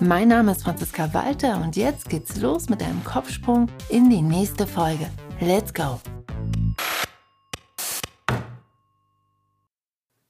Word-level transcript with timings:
Mein 0.00 0.28
Name 0.28 0.52
ist 0.52 0.64
Franziska 0.64 1.14
Walter 1.14 1.62
und 1.62 1.76
jetzt 1.76 2.08
geht's 2.08 2.40
los 2.40 2.68
mit 2.68 2.82
einem 2.82 3.02
Kopfsprung 3.04 3.68
in 3.88 4.10
die 4.10 4.22
nächste 4.22 4.66
Folge. 4.66 5.08
Let's 5.40 5.72
go! 5.72 6.00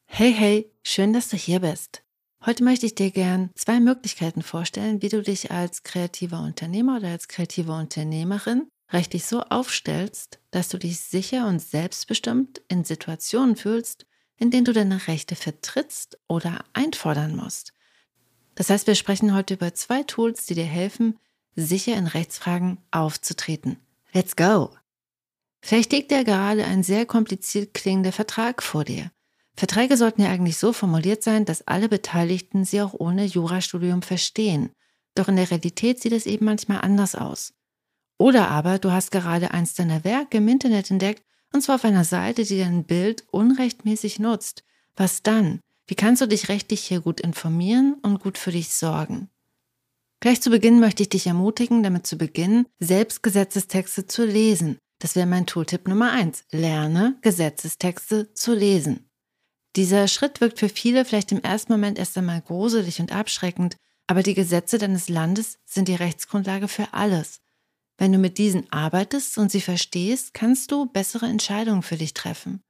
Hey, 0.05 0.33
hey, 0.33 0.70
schön, 0.83 1.12
dass 1.15 1.29
du 1.29 1.37
hier 1.37 1.61
bist. 1.61 2.03
Heute 2.45 2.62
möchte 2.62 2.84
ich 2.84 2.95
dir 2.95 3.11
gern 3.11 3.51
zwei 3.55 3.80
Möglichkeiten 3.80 4.42
vorstellen, 4.42 5.01
wie 5.01 5.09
du 5.09 5.23
dich 5.23 5.51
als 5.51 5.83
kreativer 5.83 6.41
Unternehmer 6.41 6.98
oder 6.98 7.09
als 7.09 7.27
kreative 7.27 7.73
Unternehmerin 7.73 8.69
rechtlich 8.92 9.25
so 9.25 9.41
aufstellst, 9.45 10.41
dass 10.51 10.69
du 10.69 10.78
dich 10.78 11.01
sicher 11.01 11.48
und 11.48 11.61
selbstbestimmt 11.61 12.61
in 12.69 12.84
Situationen 12.84 13.56
fühlst, 13.56 14.06
in 14.37 14.51
denen 14.51 14.67
du 14.67 14.75
deine 14.75 15.09
Rechte 15.09 15.37
vertrittst 15.37 16.19
oder 16.28 16.65
einfordern 16.75 17.34
musst. 17.34 17.73
Das 18.55 18.71
heißt, 18.71 18.87
wir 18.87 18.95
sprechen 18.95 19.35
heute 19.35 19.55
über 19.55 19.75
zwei 19.75 20.03
Tools, 20.03 20.47
die 20.47 20.55
dir 20.55 20.65
helfen, 20.65 21.19
sicher 21.57 21.97
in 21.97 22.07
Rechtsfragen 22.07 22.79
aufzutreten. 22.91 23.79
Let's 24.12 24.37
go! 24.37 24.71
Vielleicht 25.61 25.93
liegt 25.93 26.11
dir 26.11 26.25
gerade 26.25 26.65
ein 26.65 26.83
sehr 26.83 27.07
kompliziert 27.07 27.75
klingender 27.75 28.12
Vertrag 28.12 28.62
vor 28.62 28.84
dir. 28.84 29.11
Verträge 29.56 29.97
sollten 29.97 30.23
ja 30.23 30.31
eigentlich 30.31 30.59
so 30.59 30.73
formuliert 30.73 31.23
sein, 31.23 31.45
dass 31.45 31.67
alle 31.67 31.89
Beteiligten 31.89 32.65
sie 32.65 32.83
auch 32.83 32.93
ohne 32.93 33.25
Jurastudium 33.25 34.03
verstehen. 34.03 34.71
Doch 35.15 35.28
in 35.28 35.37
der 35.37 35.50
Realität 35.50 36.00
sieht 36.00 36.12
es 36.12 36.27
eben 36.27 36.45
manchmal 36.45 36.81
anders 36.81 37.15
aus. 37.15 37.55
Oder 38.19 38.48
aber 38.48 38.78
du 38.78 38.91
hast 38.91 39.11
gerade 39.11 39.53
eins 39.53 39.75
deiner 39.75 40.05
Werke 40.05 40.39
im 40.39 40.48
Internet 40.48 40.91
entdeckt, 40.91 41.23
und 41.53 41.62
zwar 41.62 41.77
auf 41.77 41.84
einer 41.84 42.05
Seite, 42.05 42.45
die 42.45 42.59
dein 42.59 42.84
Bild 42.84 43.25
unrechtmäßig 43.31 44.19
nutzt. 44.19 44.65
Was 44.97 45.23
dann? 45.23 45.61
Wie 45.87 45.95
kannst 45.95 46.23
du 46.23 46.27
dich 46.27 46.49
rechtlich 46.49 46.83
hier 46.85 47.01
gut 47.01 47.21
informieren 47.21 47.97
und 48.03 48.21
gut 48.21 48.39
für 48.39 48.53
dich 48.53 48.71
sorgen? 48.71 49.29
Gleich 50.21 50.41
zu 50.41 50.49
Beginn 50.49 50.81
möchte 50.81 51.03
ich 51.03 51.11
dich 51.11 51.27
ermutigen, 51.27 51.83
damit 51.83 52.07
zu 52.07 52.17
beginnen, 52.17 52.67
selbst 52.79 53.23
Gesetzestexte 53.23 54.07
zu 54.07 54.25
lesen. 54.25 54.79
Das 54.99 55.17
wäre 55.17 55.27
mein 55.27 55.45
Tooltip 55.45 55.87
Nummer 55.87 56.12
eins. 56.12 56.45
Lerne 56.51 57.19
Gesetzestexte 57.21 58.33
zu 58.33 58.55
lesen. 58.55 59.11
Dieser 59.77 60.09
Schritt 60.09 60.41
wirkt 60.41 60.61
für 60.61 60.71
viele 60.71 61.05
vielleicht 61.05 61.33
im 61.33 61.43
ersten 61.43 61.73
Moment 61.73 61.99
erst 61.99 62.17
einmal 62.17 62.41
gruselig 62.41 63.01
und 63.01 63.12
abschreckend, 63.12 63.77
aber 64.07 64.23
die 64.23 64.35
Gesetze 64.35 64.79
deines 64.79 65.11
Landes 65.11 65.59
sind 65.67 65.89
die 65.89 65.95
Rechtsgrundlage 65.95 66.69
für 66.69 66.95
alles. 66.95 67.41
Wenn 67.99 68.12
du 68.12 68.19
mit 68.19 68.39
diesen 68.39 68.71
arbeitest 68.73 69.37
und 69.37 69.51
sie 69.51 69.61
verstehst, 69.61 70.33
kannst 70.33 70.73
du 70.73 70.87
bessere 70.87 71.27
Entscheidungen 71.27 71.83
für 71.83 71.97
dich 71.97 72.15
treffen. 72.15 72.62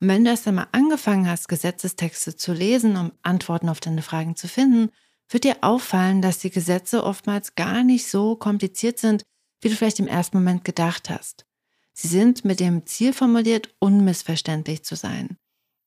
Und 0.00 0.08
wenn 0.08 0.24
du 0.24 0.30
erst 0.30 0.46
einmal 0.46 0.68
angefangen 0.72 1.28
hast, 1.28 1.48
Gesetzestexte 1.48 2.36
zu 2.36 2.52
lesen, 2.52 2.96
um 2.96 3.12
Antworten 3.22 3.68
auf 3.68 3.80
deine 3.80 4.02
Fragen 4.02 4.36
zu 4.36 4.48
finden, 4.48 4.90
wird 5.28 5.44
dir 5.44 5.56
auffallen, 5.62 6.22
dass 6.22 6.38
die 6.38 6.50
Gesetze 6.50 7.04
oftmals 7.04 7.54
gar 7.54 7.82
nicht 7.82 8.08
so 8.08 8.36
kompliziert 8.36 8.98
sind, 8.98 9.22
wie 9.60 9.68
du 9.68 9.76
vielleicht 9.76 10.00
im 10.00 10.06
ersten 10.06 10.36
Moment 10.36 10.64
gedacht 10.64 11.08
hast. 11.10 11.46
Sie 11.92 12.08
sind 12.08 12.44
mit 12.44 12.60
dem 12.60 12.86
Ziel 12.86 13.12
formuliert, 13.12 13.74
unmissverständlich 13.78 14.84
zu 14.84 14.96
sein. 14.96 15.38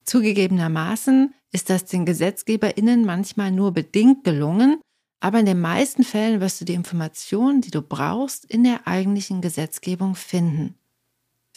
Zugegebenermaßen 0.06 1.34
ist 1.52 1.70
das 1.70 1.86
den 1.86 2.06
GesetzgeberInnen 2.06 3.06
manchmal 3.06 3.52
nur 3.52 3.74
bedingt 3.74 4.24
gelungen, 4.24 4.82
aber 5.20 5.40
in 5.40 5.46
den 5.46 5.60
meisten 5.60 6.04
Fällen 6.04 6.40
wirst 6.40 6.62
du 6.62 6.66
die 6.66 6.76
Informationen, 6.76 7.62
die 7.62 7.72
du 7.72 7.82
brauchst, 7.82 8.46
in 8.46 8.64
der 8.64 8.88
eigentlichen 8.88 9.42
Gesetzgebung 9.42 10.16
finden. 10.16 10.76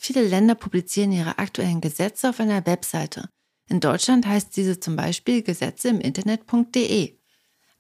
Viele 0.03 0.27
Länder 0.27 0.55
publizieren 0.55 1.13
ihre 1.13 1.37
aktuellen 1.37 1.83
Gesetze 1.83 2.31
auf 2.31 2.41
einer 2.41 2.65
Webseite. 2.65 3.29
In 3.69 3.81
Deutschland 3.81 4.27
heißt 4.27 4.57
diese 4.57 4.81
zum 4.81 4.97
Beispiel 4.97 5.43
Gesetze 5.43 5.91
im 5.91 6.01
Internet.de. 6.01 7.19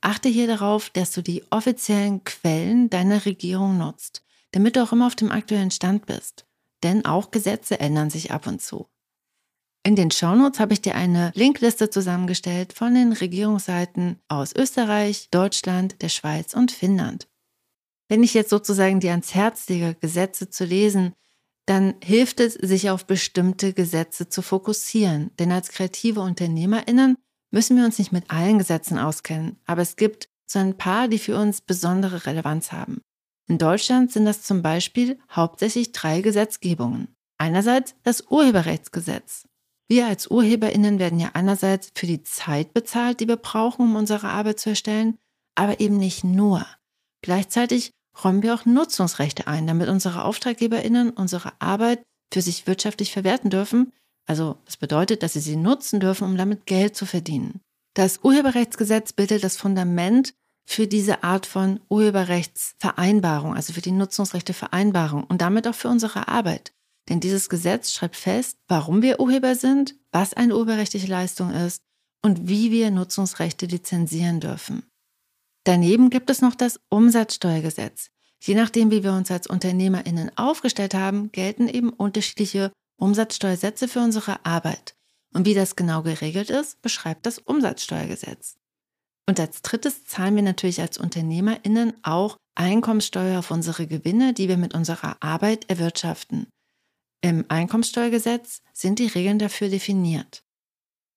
Achte 0.02 0.28
hier 0.28 0.46
darauf, 0.46 0.90
dass 0.90 1.12
du 1.12 1.22
die 1.22 1.42
offiziellen 1.48 2.22
Quellen 2.22 2.90
deiner 2.90 3.24
Regierung 3.24 3.78
nutzt, 3.78 4.22
damit 4.50 4.76
du 4.76 4.82
auch 4.82 4.92
immer 4.92 5.06
auf 5.06 5.16
dem 5.16 5.32
aktuellen 5.32 5.70
Stand 5.70 6.04
bist. 6.04 6.44
Denn 6.82 7.06
auch 7.06 7.30
Gesetze 7.30 7.80
ändern 7.80 8.10
sich 8.10 8.30
ab 8.30 8.46
und 8.46 8.60
zu. 8.60 8.86
In 9.82 9.96
den 9.96 10.10
Shownotes 10.10 10.60
habe 10.60 10.74
ich 10.74 10.82
dir 10.82 10.96
eine 10.96 11.32
Linkliste 11.34 11.88
zusammengestellt 11.88 12.74
von 12.74 12.94
den 12.94 13.14
Regierungsseiten 13.14 14.20
aus 14.28 14.54
Österreich, 14.54 15.28
Deutschland, 15.30 16.02
der 16.02 16.10
Schweiz 16.10 16.52
und 16.52 16.70
Finnland. 16.70 17.28
Wenn 18.08 18.22
ich 18.22 18.34
jetzt 18.34 18.50
sozusagen 18.50 19.00
dir 19.00 19.12
ans 19.12 19.34
Herz 19.34 19.70
lege, 19.70 19.96
Gesetze 19.98 20.50
zu 20.50 20.66
lesen, 20.66 21.14
dann 21.66 21.94
hilft 22.02 22.40
es, 22.40 22.54
sich 22.54 22.90
auf 22.90 23.06
bestimmte 23.06 23.72
Gesetze 23.72 24.28
zu 24.28 24.42
fokussieren. 24.42 25.30
Denn 25.38 25.52
als 25.52 25.70
kreative 25.70 26.20
UnternehmerInnen 26.20 27.16
müssen 27.50 27.76
wir 27.76 27.84
uns 27.84 27.98
nicht 27.98 28.12
mit 28.12 28.30
allen 28.30 28.58
Gesetzen 28.58 28.98
auskennen, 28.98 29.58
aber 29.66 29.82
es 29.82 29.96
gibt 29.96 30.28
so 30.46 30.58
ein 30.58 30.76
paar, 30.76 31.08
die 31.08 31.18
für 31.18 31.38
uns 31.38 31.60
besondere 31.60 32.26
Relevanz 32.26 32.72
haben. 32.72 33.00
In 33.48 33.58
Deutschland 33.58 34.12
sind 34.12 34.24
das 34.24 34.42
zum 34.42 34.62
Beispiel 34.62 35.18
hauptsächlich 35.30 35.92
drei 35.92 36.20
Gesetzgebungen. 36.20 37.08
Einerseits 37.38 37.94
das 38.02 38.22
Urheberrechtsgesetz. 38.28 39.46
Wir 39.88 40.06
als 40.06 40.28
UrheberInnen 40.28 41.00
werden 41.00 41.18
ja 41.18 41.30
einerseits 41.34 41.90
für 41.96 42.06
die 42.06 42.22
Zeit 42.22 42.74
bezahlt, 42.74 43.18
die 43.18 43.26
wir 43.26 43.36
brauchen, 43.36 43.86
um 43.86 43.96
unsere 43.96 44.28
Arbeit 44.28 44.60
zu 44.60 44.70
erstellen, 44.70 45.18
aber 45.56 45.80
eben 45.80 45.96
nicht 45.96 46.22
nur. 46.22 46.64
Gleichzeitig 47.22 47.90
räumen 48.24 48.42
wir 48.42 48.54
auch 48.54 48.66
Nutzungsrechte 48.66 49.46
ein, 49.46 49.66
damit 49.66 49.88
unsere 49.88 50.24
AuftraggeberInnen 50.24 51.10
unsere 51.10 51.52
Arbeit 51.60 52.02
für 52.32 52.42
sich 52.42 52.66
wirtschaftlich 52.66 53.12
verwerten 53.12 53.50
dürfen. 53.50 53.92
Also 54.26 54.58
das 54.64 54.76
bedeutet, 54.76 55.22
dass 55.22 55.32
sie 55.32 55.40
sie 55.40 55.56
nutzen 55.56 56.00
dürfen, 56.00 56.24
um 56.24 56.36
damit 56.36 56.66
Geld 56.66 56.96
zu 56.96 57.06
verdienen. 57.06 57.60
Das 57.94 58.20
Urheberrechtsgesetz 58.22 59.12
bildet 59.12 59.42
das 59.42 59.56
Fundament 59.56 60.34
für 60.64 60.86
diese 60.86 61.24
Art 61.24 61.46
von 61.46 61.80
Urheberrechtsvereinbarung, 61.88 63.54
also 63.54 63.72
für 63.72 63.80
die 63.80 63.90
Nutzungsrechtevereinbarung 63.90 65.24
und 65.24 65.40
damit 65.40 65.66
auch 65.66 65.74
für 65.74 65.88
unsere 65.88 66.28
Arbeit. 66.28 66.72
Denn 67.08 67.18
dieses 67.18 67.48
Gesetz 67.48 67.92
schreibt 67.92 68.14
fest, 68.14 68.56
warum 68.68 69.02
wir 69.02 69.18
Urheber 69.18 69.56
sind, 69.56 69.96
was 70.12 70.32
eine 70.34 70.54
urheberrechtliche 70.54 71.08
Leistung 71.08 71.50
ist 71.50 71.82
und 72.22 72.48
wie 72.48 72.70
wir 72.70 72.92
Nutzungsrechte 72.92 73.66
lizenzieren 73.66 74.38
dürfen. 74.38 74.84
Daneben 75.64 76.10
gibt 76.10 76.30
es 76.30 76.40
noch 76.40 76.54
das 76.54 76.80
Umsatzsteuergesetz. 76.88 78.10
Je 78.42 78.54
nachdem, 78.54 78.90
wie 78.90 79.02
wir 79.02 79.12
uns 79.12 79.30
als 79.30 79.46
UnternehmerInnen 79.46 80.36
aufgestellt 80.36 80.94
haben, 80.94 81.30
gelten 81.30 81.68
eben 81.68 81.90
unterschiedliche 81.90 82.72
Umsatzsteuersätze 82.96 83.86
für 83.86 84.00
unsere 84.00 84.44
Arbeit. 84.46 84.94
Und 85.32 85.46
wie 85.46 85.54
das 85.54 85.76
genau 85.76 86.02
geregelt 86.02 86.50
ist, 86.50 86.80
beschreibt 86.82 87.26
das 87.26 87.38
Umsatzsteuergesetz. 87.38 88.56
Und 89.26 89.38
als 89.38 89.62
drittes 89.62 90.04
zahlen 90.06 90.34
wir 90.34 90.42
natürlich 90.42 90.80
als 90.80 90.98
UnternehmerInnen 90.98 91.92
auch 92.02 92.36
Einkommenssteuer 92.54 93.38
auf 93.38 93.50
unsere 93.50 93.86
Gewinne, 93.86 94.32
die 94.32 94.48
wir 94.48 94.56
mit 94.56 94.74
unserer 94.74 95.16
Arbeit 95.20 95.70
erwirtschaften. 95.70 96.48
Im 97.20 97.44
Einkommensteuergesetz 97.48 98.62
sind 98.72 98.98
die 98.98 99.06
Regeln 99.06 99.38
dafür 99.38 99.68
definiert. 99.68 100.42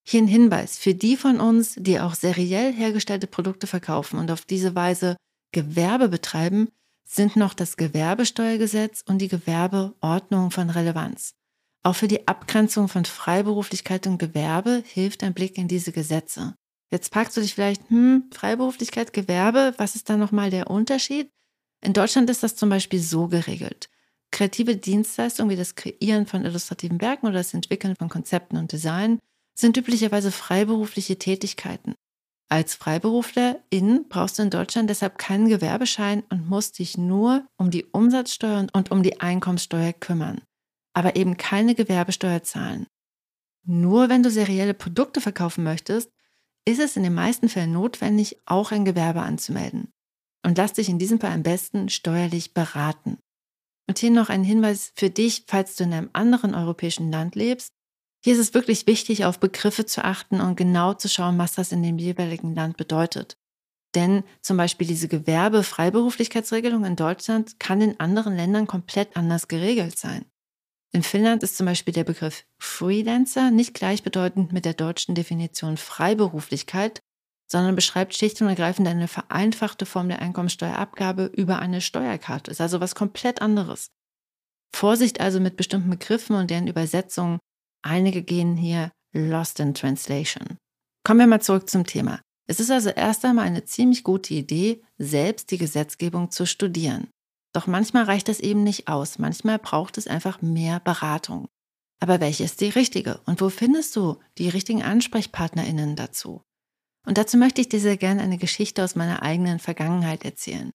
Hier 0.06 0.22
ein 0.22 0.28
Hinweis 0.28 0.78
für 0.78 0.94
die 0.94 1.16
von 1.16 1.40
uns, 1.40 1.76
die 1.78 2.00
auch 2.00 2.14
seriell 2.14 2.74
hergestellte 2.74 3.28
Produkte 3.28 3.68
verkaufen 3.68 4.20
und 4.20 4.32
auf 4.32 4.46
diese 4.46 4.76
Weise 4.76 5.16
Gewerbe 5.52 6.10
betreiben, 6.10 6.68
sind 7.06 7.36
noch 7.36 7.54
das 7.54 7.78
Gewerbesteuergesetz 7.78 9.04
und 9.08 9.20
die 9.20 9.28
Gewerbeordnung 9.28 10.52
von 10.52 10.70
Relevanz. 10.70 11.34
Auch 11.84 11.96
für 11.96 12.08
die 12.08 12.28
Abgrenzung 12.28 12.88
von 12.88 13.06
Freiberuflichkeit 13.06 14.08
und 14.08 14.18
Gewerbe 14.18 14.84
hilft 14.86 15.24
ein 15.24 15.34
Blick 15.34 15.58
in 15.58 15.68
diese 15.68 15.92
Gesetze. 15.92 16.56
Jetzt 16.92 17.14
fragst 17.14 17.36
du 17.36 17.42
dich 17.42 17.56
vielleicht, 17.56 17.90
hm, 17.90 18.30
Freiberuflichkeit, 18.32 19.14
Gewerbe, 19.14 19.74
was 19.78 19.96
ist 19.96 20.10
da 20.10 20.18
nochmal 20.18 20.50
der 20.50 20.70
Unterschied? 20.70 21.30
In 21.82 21.94
Deutschland 21.94 22.30
ist 22.30 22.44
das 22.44 22.56
zum 22.56 22.70
Beispiel 22.70 23.00
so 23.00 23.28
geregelt. 23.28 23.90
Kreative 24.32 24.78
Dienstleistungen 24.78 25.50
wie 25.50 25.56
das 25.56 25.76
Kreieren 25.76 26.26
von 26.26 26.46
illustrativen 26.46 27.02
Werken 27.02 27.28
oder 27.28 27.38
das 27.38 27.54
Entwickeln 27.54 27.96
von 27.96 28.10
Konzepten 28.10 28.58
und 28.58 28.72
Design 28.72 29.20
sind 29.54 29.78
üblicherweise 29.78 30.32
freiberufliche 30.32 31.18
Tätigkeiten. 31.18 31.96
Als 32.50 32.76
Freiberuflerin 32.76 34.06
brauchst 34.10 34.38
du 34.38 34.44
in 34.44 34.50
Deutschland 34.50 34.90
deshalb 34.90 35.18
keinen 35.18 35.50
Gewerbeschein 35.50 36.24
und 36.30 36.48
musst 36.48 36.80
dich 36.80 36.98
nur 36.98 37.48
um 37.58 37.72
die 37.72 37.86
Umsatzsteuer 37.86 38.68
und 38.74 38.92
um 38.92 39.02
die 39.02 39.20
Einkommenssteuer 39.22 39.94
kümmern, 39.94 40.42
aber 40.94 41.16
eben 41.16 41.38
keine 41.38 41.74
Gewerbesteuer 41.74 42.44
zahlen. 42.44 42.86
Nur 43.66 44.10
wenn 44.10 44.24
du 44.24 44.30
serielle 44.30 44.74
Produkte 44.74 45.22
verkaufen 45.22 45.64
möchtest, 45.64 46.12
ist 46.66 46.80
es 46.80 46.96
in 46.96 47.04
den 47.04 47.14
meisten 47.14 47.50
Fällen 47.50 47.74
notwendig, 47.74 48.38
auch 48.46 48.72
ein 48.72 48.86
Gewerbe 48.86 49.22
anzumelden. 49.22 49.92
Und 50.46 50.58
lass 50.58 50.74
dich 50.74 50.90
in 50.90 51.00
diesem 51.00 51.20
Fall 51.20 51.32
am 51.32 51.44
besten 51.44 51.90
steuerlich 51.90 52.54
beraten. 52.54 53.18
Und 53.88 54.00
hier 54.00 54.12
noch 54.12 54.30
ein 54.30 54.44
Hinweis 54.44 54.92
für 54.96 55.10
dich, 55.10 55.46
falls 55.48 55.76
du 55.76 55.86
in 55.86 55.94
einem 55.94 56.10
anderen 56.14 56.54
europäischen 56.54 57.12
Land 57.12 57.36
lebst. 57.36 57.72
Hier 58.24 58.34
ist 58.34 58.40
es 58.40 58.54
wirklich 58.54 58.88
wichtig, 58.88 59.26
auf 59.26 59.40
Begriffe 59.40 59.86
zu 59.86 60.04
achten 60.04 60.40
und 60.40 60.56
genau 60.56 60.94
zu 60.94 61.10
schauen, 61.10 61.38
was 61.38 61.54
das 61.54 61.72
in 61.72 61.84
dem 61.84 61.98
jeweiligen 61.98 62.56
Land 62.56 62.78
bedeutet. 62.78 63.38
Denn 63.96 64.24
zum 64.42 64.58
Beispiel 64.58 64.88
diese 64.88 65.08
Gewerbe-Freiberuflichkeitsregelung 65.08 66.86
in 66.86 66.96
Deutschland 66.96 67.60
kann 67.60 67.82
in 67.82 68.00
anderen 68.00 68.36
Ländern 68.36 68.66
komplett 68.66 69.16
anders 69.18 69.48
geregelt 69.48 69.98
sein. 69.98 70.26
In 70.94 71.04
Finnland 71.04 71.44
ist 71.44 71.58
zum 71.58 71.66
Beispiel 71.66 71.94
der 71.94 72.04
Begriff 72.04 72.46
Freelancer 72.60 73.52
nicht 73.52 73.74
gleichbedeutend 73.74 74.54
mit 74.54 74.64
der 74.64 74.74
deutschen 74.74 75.16
Definition 75.16 75.76
Freiberuflichkeit, 75.76 77.02
sondern 77.52 77.76
beschreibt 77.76 78.16
schlicht 78.16 78.42
und 78.42 78.48
ergreifend 78.48 78.88
eine 78.88 79.08
vereinfachte 79.08 79.86
Form 79.86 80.08
der 80.08 80.22
Einkommensteuerabgabe 80.22 81.26
über 81.36 81.60
eine 81.60 81.82
Steuerkarte. 81.82 82.52
Ist 82.52 82.62
also 82.62 82.80
was 82.80 82.96
komplett 82.96 83.42
anderes. 83.42 83.90
Vorsicht 84.74 85.20
also 85.20 85.40
mit 85.40 85.58
bestimmten 85.58 85.90
Begriffen 85.90 86.36
und 86.36 86.50
deren 86.50 86.68
Übersetzungen. 86.68 87.40
Einige 87.84 88.24
gehen 88.24 88.56
hier 88.56 88.92
lost 89.14 89.60
in 89.60 89.74
translation. 89.74 90.58
Kommen 91.06 91.20
wir 91.20 91.28
mal 91.28 91.42
zurück 91.42 91.70
zum 91.70 91.86
Thema. 91.86 92.22
Es 92.48 92.60
ist 92.60 92.72
also 92.72 92.90
erst 92.90 93.24
einmal 93.26 93.46
eine 93.46 93.66
ziemlich 93.66 94.04
gute 94.04 94.34
Idee, 94.34 94.82
selbst 94.98 95.52
die 95.52 95.58
Gesetzgebung 95.58 96.32
zu 96.32 96.46
studieren. 96.46 97.10
Doch 97.54 97.68
manchmal 97.68 98.06
reicht 98.06 98.28
das 98.28 98.40
eben 98.40 98.64
nicht 98.64 98.88
aus. 98.88 99.20
Manchmal 99.20 99.60
braucht 99.60 99.98
es 99.98 100.08
einfach 100.08 100.42
mehr 100.42 100.80
Beratung. 100.80 101.48
Aber 102.02 102.20
welche 102.20 102.44
ist 102.44 102.60
die 102.62 102.70
richtige? 102.70 103.22
Und 103.26 103.40
wo 103.40 103.50
findest 103.50 103.96
du 103.96 104.18
die 104.38 104.50
richtigen 104.50 104.84
AnsprechpartnerInnen 104.84 105.96
dazu? 105.96 106.42
Und 107.06 107.18
dazu 107.18 107.38
möchte 107.38 107.62
ich 107.62 107.70
dir 107.70 107.80
sehr 107.80 107.98
gerne 107.98 108.22
eine 108.22 108.38
Geschichte 108.38 108.84
aus 108.84 108.96
meiner 108.96 109.22
eigenen 109.22 109.60
Vergangenheit 109.60 110.26
erzählen. 110.26 110.72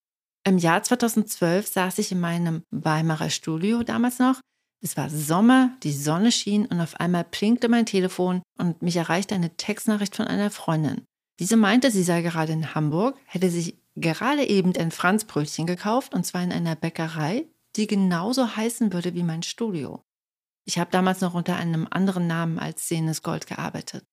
Im 0.47 0.59
Jahr 0.59 0.83
2012 0.83 1.67
saß 1.67 1.99
ich 1.99 2.13
in 2.13 2.21
meinem 2.21 2.63
Weimarer 2.71 3.31
Studio 3.31 3.83
damals 3.83 4.19
noch. 4.19 4.41
Es 4.81 4.97
war 4.97 5.11
Sommer, 5.11 5.77
die 5.83 5.93
Sonne 5.93 6.31
schien 6.31 6.67
und 6.67 6.81
auf 6.81 7.01
einmal 7.01 7.25
plinkte 7.25 7.69
mein 7.69 7.87
Telefon 7.87 8.43
und 8.59 8.81
mich 8.81 8.97
erreichte 8.97 9.35
eine 9.35 9.57
Textnachricht 9.57 10.15
von 10.15 10.27
einer 10.27 10.51
Freundin. 10.51 11.05
Diese 11.41 11.57
meinte, 11.57 11.91
sie 11.91 12.03
sei 12.03 12.23
gerade 12.23 12.53
in 12.53 12.75
Hamburg, 12.75 13.17
hätte 13.27 13.51
sich 13.51 13.77
gerade 13.97 14.49
eben 14.49 14.77
ein 14.77 14.91
Franzbrötchen 14.91 15.67
gekauft 15.67 16.15
und 16.15 16.25
zwar 16.25 16.43
in 16.43 16.53
einer 16.53 16.77
Bäckerei, 16.77 17.47
die 17.77 17.87
genauso 17.87 18.57
heißen 18.57 18.93
würde 18.93 19.15
wie 19.15 19.23
mein 19.23 19.43
Studio. 19.43 20.05
Ich 20.65 20.79
habe 20.79 20.91
damals 20.91 21.21
noch 21.21 21.35
unter 21.35 21.57
einem 21.57 21.87
anderen 21.91 22.27
Namen 22.27 22.59
als 22.59 22.89
Senes 22.89 23.23
Gold 23.23 23.47
gearbeitet. 23.47 24.05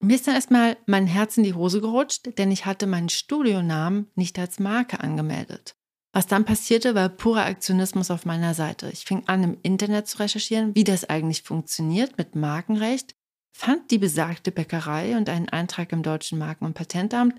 Mir 0.00 0.16
ist 0.16 0.26
dann 0.26 0.34
erstmal 0.34 0.76
mein 0.86 1.06
Herz 1.06 1.36
in 1.38 1.44
die 1.44 1.54
Hose 1.54 1.80
gerutscht, 1.80 2.38
denn 2.38 2.52
ich 2.52 2.66
hatte 2.66 2.86
meinen 2.86 3.08
Studionamen 3.08 4.10
nicht 4.14 4.38
als 4.38 4.58
Marke 4.58 5.00
angemeldet. 5.00 5.76
Was 6.14 6.28
dann 6.28 6.44
passierte, 6.44 6.94
war 6.94 7.08
purer 7.08 7.44
Aktionismus 7.44 8.08
auf 8.12 8.24
meiner 8.24 8.54
Seite. 8.54 8.88
Ich 8.92 9.04
fing 9.04 9.24
an, 9.26 9.42
im 9.42 9.58
Internet 9.62 10.06
zu 10.06 10.20
recherchieren, 10.20 10.72
wie 10.76 10.84
das 10.84 11.10
eigentlich 11.10 11.42
funktioniert 11.42 12.16
mit 12.16 12.36
Markenrecht, 12.36 13.16
fand 13.52 13.90
die 13.90 13.98
besagte 13.98 14.52
Bäckerei 14.52 15.16
und 15.16 15.28
einen 15.28 15.48
Eintrag 15.48 15.90
im 15.90 16.04
Deutschen 16.04 16.38
Marken- 16.38 16.66
und 16.66 16.74
Patentamt. 16.74 17.36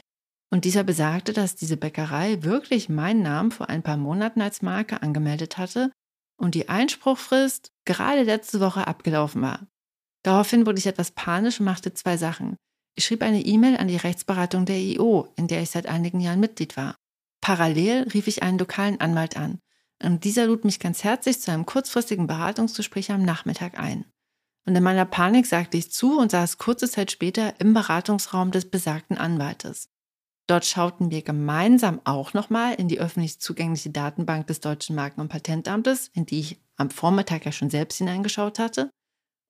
Und 0.52 0.66
dieser 0.66 0.84
besagte, 0.84 1.32
dass 1.32 1.56
diese 1.56 1.78
Bäckerei 1.78 2.44
wirklich 2.44 2.90
meinen 2.90 3.22
Namen 3.22 3.52
vor 3.52 3.70
ein 3.70 3.82
paar 3.82 3.98
Monaten 3.98 4.42
als 4.42 4.62
Marke 4.62 5.02
angemeldet 5.02 5.58
hatte 5.58 5.90
und 6.38 6.54
die 6.54 6.68
Einspruchfrist 6.68 7.72
gerade 7.86 8.24
letzte 8.24 8.60
Woche 8.60 8.88
abgelaufen 8.88 9.42
war. 9.42 9.68
Daraufhin 10.24 10.66
wurde 10.66 10.80
ich 10.80 10.88
etwas 10.88 11.12
panisch 11.12 11.62
und 11.62 11.66
machte 11.66 11.94
zwei 11.94 12.18
Sachen. 12.18 12.58
Ich 12.98 13.06
schrieb 13.06 13.22
eine 13.22 13.42
E-Mail 13.42 13.78
an 13.78 13.88
die 13.88 13.98
Rechtsberatung 13.98 14.66
der 14.66 14.80
IO, 14.80 15.30
in 15.38 15.48
der 15.48 15.62
ich 15.62 15.70
seit 15.70 15.88
einigen 15.88 16.20
Jahren 16.20 16.42
Mitglied 16.42 16.76
war. 16.76 16.98
Parallel 17.46 18.08
rief 18.12 18.26
ich 18.26 18.42
einen 18.42 18.58
lokalen 18.58 19.00
Anwalt 19.00 19.38
an. 19.38 19.60
Und 20.02 20.24
dieser 20.24 20.48
lud 20.48 20.66
mich 20.66 20.80
ganz 20.80 21.04
herzlich 21.04 21.40
zu 21.40 21.52
einem 21.52 21.68
kurzfristigen 21.68 22.26
Beratungsgespräch 22.26 23.12
am 23.12 23.22
Nachmittag 23.22 23.78
ein. 23.78 24.06
Und 24.66 24.76
in 24.76 24.82
meiner 24.82 25.06
Panik 25.06 25.46
sagte 25.46 25.78
ich 25.78 25.92
zu 25.92 26.18
und 26.18 26.32
saß 26.32 26.58
kurze 26.58 26.90
Zeit 26.90 27.12
später 27.12 27.54
im 27.60 27.76
Beratungsraum 27.76 28.50
des 28.50 28.72
besagten 28.72 29.16
Anwaltes. 29.16 29.90
Dort 30.48 30.66
schauten 30.66 31.12
wir 31.12 31.22
gemeinsam 31.22 32.02
auch 32.04 32.34
nochmal 32.34 32.74
in 32.74 32.88
die 32.88 33.00
öffentlich 33.00 33.40
zugängliche 33.40 33.92
Datenbank 33.92 34.48
des 34.48 34.60
Deutschen 34.60 34.96
Marken- 34.96 35.22
und 35.22 35.30
Patentamtes, 35.30 36.10
in 36.14 36.26
die 36.26 36.40
ich 36.40 36.60
am 36.78 36.90
Vormittag 36.90 37.46
ja 37.46 37.52
schon 37.52 37.70
selbst 37.70 38.00
hineingeschaut 38.00 38.58
hatte, 38.58 38.90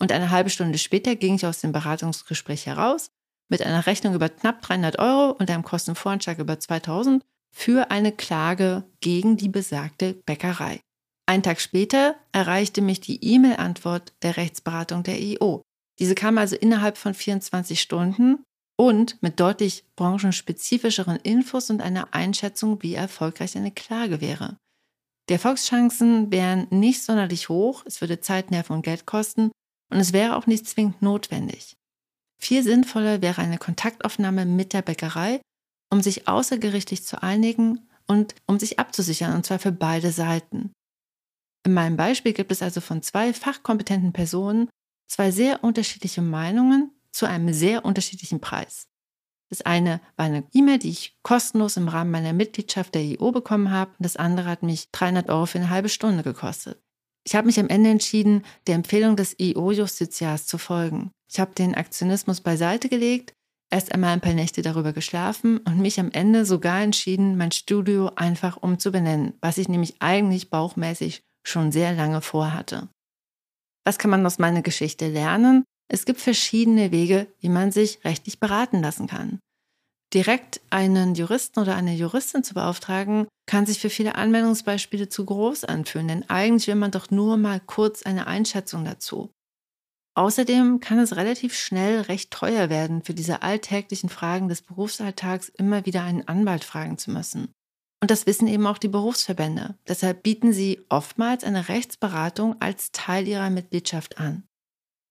und 0.02 0.12
eine 0.12 0.32
halbe 0.32 0.50
Stunde 0.50 0.80
später 0.80 1.16
ging 1.16 1.36
ich 1.36 1.46
aus 1.46 1.62
dem 1.62 1.72
Beratungsgespräch 1.72 2.66
heraus 2.66 3.12
mit 3.48 3.62
einer 3.62 3.86
Rechnung 3.86 4.16
über 4.16 4.28
knapp 4.28 4.62
300 4.64 5.00
Euro 5.00 5.32
und 5.32 5.50
einem 5.50 5.64
Kostenvoranschlag 5.64 6.40
über 6.40 6.60
2000 6.60 7.24
für 7.56 7.90
eine 7.90 8.12
Klage 8.12 8.84
gegen 9.00 9.38
die 9.38 9.48
besagte 9.48 10.14
Bäckerei. 10.26 10.82
Ein 11.26 11.42
Tag 11.42 11.62
später 11.62 12.16
erreichte 12.34 12.82
mich 12.82 13.00
die 13.00 13.24
E-Mail-Antwort 13.24 14.14
der 14.22 14.36
Rechtsberatung 14.36 15.04
der 15.04 15.20
EO. 15.20 15.62
Diese 15.98 16.16
kam 16.16 16.38
also 16.38 16.58
innerhalb 16.58 16.98
von 16.98 17.14
24 17.14 17.80
Stunden 17.80 18.44
und 18.78 19.22
mit 19.24 19.40
deutlich 19.40 19.86
branchenspezifischeren 19.96 21.16
Infos 21.16 21.70
und 21.70 21.82
einer 21.82 22.14
Einschätzung, 22.14 22.84
wie 22.84 22.94
erfolgreich 22.94 23.56
eine 23.56 23.72
Klage 23.72 24.20
wäre. 24.20 24.58
Die 25.30 25.34
Erfolgschancen 25.34 26.32
wären 26.32 26.68
nicht 26.70 27.04
sonderlich 27.04 27.48
hoch, 27.48 27.84
es 27.86 28.02
würde 28.02 28.20
Zeit, 28.20 28.52
Nerven 28.52 28.76
und 28.76 28.84
Geld 28.84 29.06
kosten 29.06 29.50
und 29.90 30.00
es 30.00 30.12
wäre 30.12 30.36
auch 30.36 30.46
nicht 30.46 30.68
zwingend 30.68 31.02
notwendig. 31.02 31.74
Viel 32.38 32.64
sinnvoller 32.64 33.22
wäre 33.22 33.42
eine 33.42 33.58
Kontaktaufnahme 33.58 34.46
mit 34.46 34.74
der 34.74 34.82
Bäckerei, 34.82 35.40
um 35.96 36.02
sich 36.02 36.28
außergerichtlich 36.28 37.06
zu 37.06 37.24
einigen 37.24 37.88
und 38.06 38.36
um 38.48 38.60
sich 38.60 38.80
abzusichern, 38.80 39.34
und 39.34 39.46
zwar 39.46 39.60
für 39.60 39.72
beide 39.72 40.12
Seiten. 40.12 40.74
In 41.66 41.74
meinem 41.74 41.96
Beispiel 41.96 42.34
gibt 42.34 42.52
es 42.52 42.62
also 42.62 42.82
von 42.82 43.02
zwei 43.02 43.34
fachkompetenten 43.34 44.12
Personen 44.12 44.68
zwei 45.08 45.32
sehr 45.32 45.64
unterschiedliche 45.64 46.22
Meinungen 46.22 46.92
zu 47.12 47.28
einem 47.28 47.54
sehr 47.54 47.86
unterschiedlichen 47.86 48.42
Preis. 48.42 48.88
Das 49.50 49.62
eine 49.62 50.02
war 50.18 50.26
eine 50.26 50.44
E-Mail, 50.52 50.80
die 50.80 50.90
ich 50.90 51.18
kostenlos 51.24 51.78
im 51.78 51.88
Rahmen 51.88 52.12
meiner 52.12 52.34
Mitgliedschaft 52.34 52.94
der 52.94 53.04
IO 53.04 53.32
bekommen 53.32 53.72
habe, 53.72 53.92
und 53.92 54.04
das 54.04 54.18
andere 54.18 54.50
hat 54.50 54.64
mich 54.64 54.90
300 54.92 55.30
Euro 55.30 55.46
für 55.46 55.60
eine 55.60 55.70
halbe 55.70 55.88
Stunde 55.88 56.24
gekostet. 56.24 56.84
Ich 57.24 57.36
habe 57.36 57.48
mich 57.48 57.58
am 57.58 57.70
Ende 57.70 57.90
entschieden, 57.90 58.44
der 58.68 58.76
Empfehlung 58.76 59.16
des 59.16 59.38
EU-Justiziars 59.42 60.46
zu 60.46 60.58
folgen. 60.58 61.12
Ich 61.32 61.40
habe 61.40 61.56
den 61.56 61.74
Aktionismus 61.74 62.42
beiseite 62.42 62.90
gelegt, 62.90 63.34
erst 63.70 63.92
einmal 63.92 64.12
ein 64.12 64.22
paar 64.22 64.34
Nächte 64.34 64.62
darüber 64.62 64.94
geschlafen 64.94 65.58
und 65.60 65.80
mich 65.80 66.00
am 66.00 66.12
Ende 66.12 66.46
sogar 66.46 66.82
entschieden, 66.82 67.38
mein 67.38 67.52
Studio 67.52 68.12
einfach 68.16 68.58
umzubenennen, 68.58 69.34
was 69.42 69.58
ich 69.58 69.70
nämlich 69.70 69.96
eigentlich 70.00 70.50
bauchmäßig 70.50 71.24
schon 71.46 71.72
sehr 71.72 71.94
lange 71.94 72.22
vorhatte. 72.22 72.90
Was 73.86 73.98
kann 73.98 74.12
man 74.12 74.26
aus 74.26 74.40
meiner 74.40 74.62
Geschichte 74.62 75.08
lernen? 75.08 75.64
Es 75.88 76.06
gibt 76.06 76.20
verschiedene 76.20 76.92
Wege, 76.92 77.28
wie 77.40 77.50
man 77.50 77.72
sich 77.72 78.04
rechtlich 78.04 78.40
beraten 78.40 78.82
lassen 78.82 79.08
kann. 79.08 79.40
Direkt 80.14 80.62
einen 80.70 81.14
Juristen 81.14 81.60
oder 81.60 81.76
eine 81.76 81.94
Juristin 81.94 82.44
zu 82.44 82.54
beauftragen, 82.54 83.28
kann 83.48 83.66
sich 83.66 83.80
für 83.80 83.90
viele 83.90 84.16
Anwendungsbeispiele 84.16 85.10
zu 85.10 85.26
groß 85.26 85.66
anfühlen, 85.66 86.08
denn 86.08 86.30
eigentlich 86.30 86.68
will 86.68 86.76
man 86.76 86.92
doch 86.92 87.12
nur 87.12 87.38
mal 87.38 87.60
kurz 87.60 88.04
eine 88.04 88.26
Einschätzung 88.26 88.86
dazu. 88.86 89.30
Außerdem 90.16 90.80
kann 90.80 90.98
es 91.00 91.18
relativ 91.18 91.54
schnell 91.54 92.02
recht 92.02 92.32
teuer 92.32 92.70
werden, 92.70 93.04
für 93.04 93.14
diese 93.14 93.42
alltäglichen 93.42 94.10
Fragen 94.10 94.48
des 94.48 94.62
Berufsalltags 94.62 95.50
immer 95.50 95.86
wieder 95.86 96.04
einen 96.04 96.28
Anwalt 96.28 96.64
fragen 96.64 96.98
zu 96.98 97.12
müssen. 97.12 97.52
Und 98.02 98.12
das 98.12 98.26
wissen 98.26 98.48
eben 98.48 98.66
auch 98.66 98.78
die 98.78 98.88
Berufsverbände. 98.88 99.78
Deshalb 99.88 100.24
bieten 100.24 100.54
sie 100.54 100.86
oftmals 100.90 101.44
eine 101.44 101.68
Rechtsberatung 101.68 102.56
als 102.62 102.92
Teil 102.92 103.28
ihrer 103.28 103.50
Mitgliedschaft 103.50 104.18
an. 104.18 104.44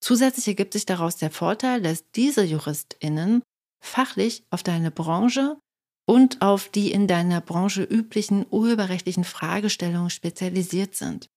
Zusätzlich 0.01 0.47
ergibt 0.47 0.73
sich 0.73 0.85
daraus 0.85 1.17
der 1.17 1.31
Vorteil, 1.31 1.81
dass 1.81 2.09
diese 2.11 2.43
JuristInnen 2.43 3.43
fachlich 3.83 4.43
auf 4.49 4.63
deine 4.63 4.91
Branche 4.91 5.57
und 6.07 6.41
auf 6.41 6.69
die 6.69 6.91
in 6.91 7.07
deiner 7.07 7.41
Branche 7.41 7.83
üblichen 7.83 8.45
urheberrechtlichen 8.49 9.23
Fragestellungen 9.23 10.09
spezialisiert 10.09 10.95
sind. 10.95 11.27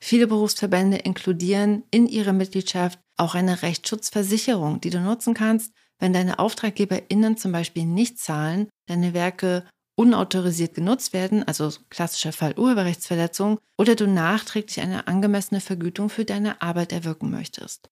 Viele 0.00 0.26
Berufsverbände 0.26 0.98
inkludieren 0.98 1.84
in 1.90 2.06
ihrer 2.06 2.32
Mitgliedschaft 2.32 2.98
auch 3.16 3.34
eine 3.34 3.62
Rechtsschutzversicherung, 3.62 4.80
die 4.80 4.90
du 4.90 5.00
nutzen 5.00 5.34
kannst, 5.34 5.72
wenn 5.98 6.12
deine 6.12 6.38
AuftraggeberInnen 6.38 7.36
zum 7.36 7.52
Beispiel 7.52 7.86
nicht 7.86 8.18
zahlen, 8.18 8.68
deine 8.86 9.14
Werke 9.14 9.64
unautorisiert 9.96 10.74
genutzt 10.74 11.12
werden, 11.12 11.44
also 11.44 11.72
klassischer 11.88 12.32
Fall 12.32 12.58
Urheberrechtsverletzung, 12.58 13.58
oder 13.78 13.94
du 13.94 14.06
nachträglich 14.06 14.80
eine 14.80 15.06
angemessene 15.06 15.60
Vergütung 15.60 16.10
für 16.10 16.24
deine 16.24 16.60
Arbeit 16.60 16.92
erwirken 16.92 17.30
möchtest. 17.30 17.88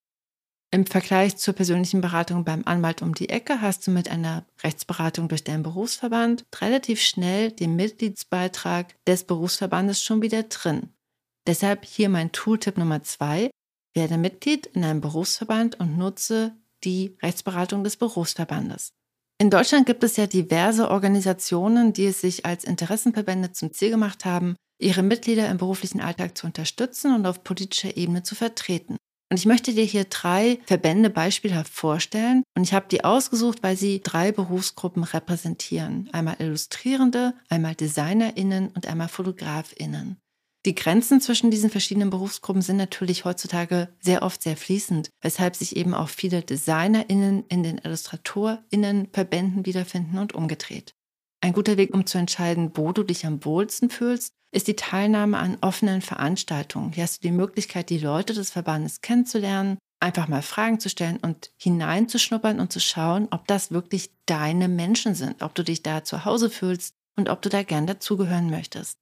Im 0.74 0.86
Vergleich 0.86 1.36
zur 1.36 1.54
persönlichen 1.54 2.00
Beratung 2.00 2.44
beim 2.44 2.62
Anwalt 2.64 3.02
um 3.02 3.14
die 3.14 3.28
Ecke 3.28 3.60
hast 3.60 3.86
du 3.86 3.90
mit 3.90 4.10
einer 4.10 4.46
Rechtsberatung 4.62 5.28
durch 5.28 5.44
deinen 5.44 5.62
Berufsverband 5.62 6.44
relativ 6.60 7.00
schnell 7.02 7.52
den 7.52 7.76
Mitgliedsbeitrag 7.76 8.94
des 9.04 9.24
Berufsverbandes 9.24 10.02
schon 10.02 10.22
wieder 10.22 10.44
drin. 10.44 10.88
Deshalb 11.46 11.84
hier 11.84 12.08
mein 12.08 12.32
Tooltip 12.32 12.78
Nummer 12.78 13.02
zwei. 13.02 13.50
Werde 13.94 14.16
Mitglied 14.16 14.66
in 14.66 14.84
einem 14.84 15.00
Berufsverband 15.00 15.78
und 15.78 15.98
nutze 15.98 16.56
die 16.84 17.16
Rechtsberatung 17.22 17.84
des 17.84 17.96
Berufsverbandes. 17.96 18.92
In 19.38 19.50
Deutschland 19.50 19.86
gibt 19.86 20.04
es 20.04 20.16
ja 20.16 20.26
diverse 20.26 20.90
Organisationen, 20.90 21.92
die 21.92 22.06
es 22.06 22.20
sich 22.20 22.46
als 22.46 22.64
Interessenverbände 22.64 23.52
zum 23.52 23.72
Ziel 23.72 23.90
gemacht 23.90 24.24
haben, 24.24 24.54
ihre 24.78 25.02
Mitglieder 25.02 25.48
im 25.48 25.58
beruflichen 25.58 26.00
Alltag 26.00 26.38
zu 26.38 26.46
unterstützen 26.46 27.14
und 27.14 27.26
auf 27.26 27.42
politischer 27.42 27.96
Ebene 27.96 28.22
zu 28.22 28.34
vertreten. 28.34 28.96
Und 29.30 29.38
ich 29.38 29.46
möchte 29.46 29.72
dir 29.72 29.84
hier 29.84 30.04
drei 30.04 30.60
Verbände 30.66 31.08
beispielhaft 31.08 31.72
vorstellen. 31.72 32.42
Und 32.54 32.64
ich 32.64 32.74
habe 32.74 32.86
die 32.90 33.02
ausgesucht, 33.02 33.62
weil 33.62 33.76
sie 33.76 34.02
drei 34.02 34.30
Berufsgruppen 34.30 35.04
repräsentieren. 35.04 36.10
Einmal 36.12 36.36
Illustrierende, 36.38 37.34
einmal 37.48 37.74
Designerinnen 37.74 38.68
und 38.68 38.86
einmal 38.86 39.08
Fotografinnen. 39.08 40.18
Die 40.64 40.76
Grenzen 40.76 41.20
zwischen 41.20 41.50
diesen 41.50 41.70
verschiedenen 41.70 42.10
Berufsgruppen 42.10 42.62
sind 42.62 42.76
natürlich 42.76 43.24
heutzutage 43.24 43.88
sehr 43.98 44.22
oft 44.22 44.42
sehr 44.42 44.56
fließend, 44.56 45.10
weshalb 45.20 45.56
sich 45.56 45.74
eben 45.74 45.92
auch 45.92 46.08
viele 46.08 46.42
DesignerInnen 46.42 47.44
in 47.48 47.64
den 47.64 47.78
IllustratorInnen-Verbänden 47.78 49.66
wiederfinden 49.66 50.18
und 50.18 50.34
umgedreht. 50.34 50.94
Ein 51.40 51.52
guter 51.52 51.76
Weg, 51.76 51.92
um 51.92 52.06
zu 52.06 52.18
entscheiden, 52.18 52.70
wo 52.74 52.92
du 52.92 53.02
dich 53.02 53.26
am 53.26 53.44
wohlsten 53.44 53.90
fühlst, 53.90 54.30
ist 54.52 54.68
die 54.68 54.76
Teilnahme 54.76 55.38
an 55.38 55.58
offenen 55.62 56.00
Veranstaltungen. 56.00 56.92
Hier 56.92 57.02
hast 57.02 57.24
du 57.24 57.28
die 57.28 57.34
Möglichkeit, 57.34 57.90
die 57.90 57.98
Leute 57.98 58.32
des 58.32 58.50
Verbandes 58.50 59.00
kennenzulernen, 59.00 59.78
einfach 59.98 60.28
mal 60.28 60.42
Fragen 60.42 60.78
zu 60.78 60.88
stellen 60.88 61.18
und 61.20 61.50
hineinzuschnuppern 61.56 62.60
und 62.60 62.72
zu 62.72 62.78
schauen, 62.78 63.26
ob 63.32 63.48
das 63.48 63.72
wirklich 63.72 64.12
deine 64.26 64.68
Menschen 64.68 65.16
sind, 65.16 65.42
ob 65.42 65.56
du 65.56 65.64
dich 65.64 65.82
da 65.82 66.04
zu 66.04 66.24
Hause 66.24 66.50
fühlst 66.50 66.94
und 67.16 67.28
ob 67.28 67.42
du 67.42 67.48
da 67.48 67.64
gern 67.64 67.88
dazugehören 67.88 68.48
möchtest. 68.48 69.01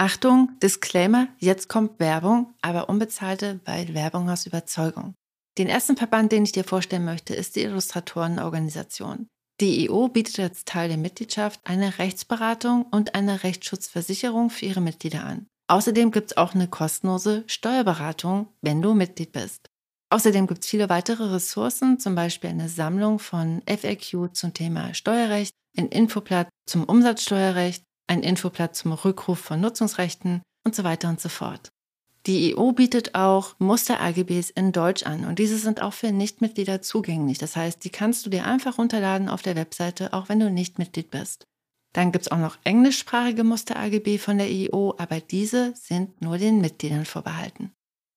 Achtung, 0.00 0.56
Disclaimer, 0.62 1.26
jetzt 1.38 1.68
kommt 1.68 1.98
Werbung, 1.98 2.54
aber 2.62 2.88
unbezahlte, 2.88 3.58
weil 3.64 3.94
Werbung 3.94 4.30
aus 4.30 4.46
Überzeugung. 4.46 5.14
Den 5.58 5.68
ersten 5.68 5.96
Verband, 5.96 6.30
den 6.30 6.44
ich 6.44 6.52
dir 6.52 6.62
vorstellen 6.62 7.04
möchte, 7.04 7.34
ist 7.34 7.56
die 7.56 7.62
Illustratorenorganisation. 7.62 9.26
Die 9.60 9.86
EO 9.88 10.06
bietet 10.06 10.38
als 10.38 10.64
Teil 10.64 10.88
der 10.88 10.98
Mitgliedschaft 10.98 11.60
eine 11.64 11.98
Rechtsberatung 11.98 12.86
und 12.92 13.16
eine 13.16 13.42
Rechtsschutzversicherung 13.42 14.50
für 14.50 14.66
ihre 14.66 14.80
Mitglieder 14.80 15.24
an. 15.24 15.48
Außerdem 15.66 16.12
gibt 16.12 16.30
es 16.30 16.36
auch 16.36 16.54
eine 16.54 16.68
kostenlose 16.68 17.42
Steuerberatung, 17.48 18.46
wenn 18.62 18.80
du 18.80 18.94
Mitglied 18.94 19.32
bist. 19.32 19.68
Außerdem 20.10 20.46
gibt 20.46 20.62
es 20.62 20.70
viele 20.70 20.88
weitere 20.88 21.24
Ressourcen, 21.24 21.98
zum 21.98 22.14
Beispiel 22.14 22.50
eine 22.50 22.68
Sammlung 22.68 23.18
von 23.18 23.62
FAQ 23.66 24.32
zum 24.32 24.54
Thema 24.54 24.94
Steuerrecht, 24.94 25.54
ein 25.76 25.88
Infoblatt 25.88 26.48
zum 26.66 26.84
Umsatzsteuerrecht, 26.84 27.82
ein 28.08 28.22
Infoblatt 28.22 28.74
zum 28.74 28.92
Rückruf 28.92 29.38
von 29.38 29.60
Nutzungsrechten 29.60 30.42
und 30.64 30.74
so 30.74 30.84
weiter 30.84 31.08
und 31.08 31.20
so 31.20 31.28
fort. 31.28 31.70
Die 32.26 32.54
EU 32.56 32.72
bietet 32.72 33.14
auch 33.14 33.54
Muster-AGBs 33.58 34.50
in 34.50 34.72
Deutsch 34.72 35.04
an 35.04 35.24
und 35.24 35.38
diese 35.38 35.56
sind 35.56 35.80
auch 35.80 35.94
für 35.94 36.12
Nichtmitglieder 36.12 36.82
zugänglich. 36.82 37.38
Das 37.38 37.56
heißt, 37.56 37.82
die 37.84 37.90
kannst 37.90 38.26
du 38.26 38.30
dir 38.30 38.44
einfach 38.44 38.76
runterladen 38.76 39.28
auf 39.28 39.40
der 39.40 39.56
Webseite, 39.56 40.12
auch 40.12 40.28
wenn 40.28 40.40
du 40.40 40.50
nicht 40.50 40.78
Mitglied 40.78 41.10
bist. 41.10 41.46
Dann 41.94 42.12
gibt 42.12 42.26
es 42.26 42.30
auch 42.30 42.38
noch 42.38 42.58
englischsprachige 42.64 43.44
Muster-AGB 43.44 44.18
von 44.18 44.36
der 44.36 44.48
EU, 44.50 44.90
aber 44.98 45.20
diese 45.20 45.72
sind 45.74 46.20
nur 46.20 46.36
den 46.36 46.60
Mitgliedern 46.60 47.06
vorbehalten. 47.06 47.72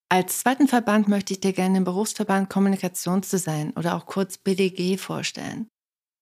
Als 0.10 0.40
zweiten 0.40 0.68
Verband 0.68 1.08
möchte 1.08 1.32
ich 1.32 1.40
dir 1.40 1.54
gerne 1.54 1.76
den 1.76 1.86
Berufsverband 1.86 2.50
Kommunikationsdesign 2.50 3.72
oder 3.78 3.96
auch 3.96 4.06
kurz 4.06 4.38
BDG 4.38 4.98
vorstellen. 4.98 5.70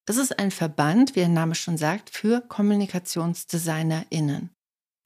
Das 0.10 0.18
ist 0.18 0.38
ein 0.40 0.50
Verband, 0.50 1.16
wie 1.16 1.20
der 1.20 1.30
Name 1.30 1.54
schon 1.54 1.78
sagt, 1.78 2.10
für 2.10 2.42
KommunikationsdesignerInnen. 2.42 4.50